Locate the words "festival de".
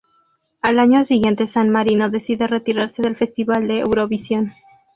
3.15-3.81